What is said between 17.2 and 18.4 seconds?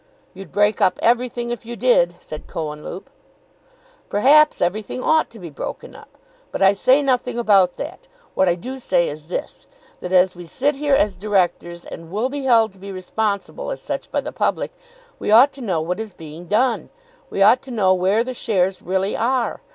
We ought to know where the